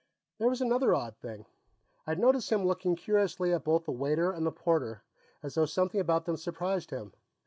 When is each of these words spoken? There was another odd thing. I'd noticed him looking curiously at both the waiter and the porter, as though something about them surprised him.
There 0.39 0.47
was 0.47 0.61
another 0.61 0.95
odd 0.95 1.15
thing. 1.19 1.45
I'd 2.07 2.17
noticed 2.17 2.51
him 2.51 2.65
looking 2.65 2.95
curiously 2.95 3.53
at 3.53 3.63
both 3.63 3.85
the 3.85 3.91
waiter 3.91 4.31
and 4.31 4.43
the 4.47 4.51
porter, 4.51 5.03
as 5.43 5.53
though 5.53 5.67
something 5.67 6.01
about 6.01 6.25
them 6.25 6.37
surprised 6.37 6.89
him. 6.89 7.13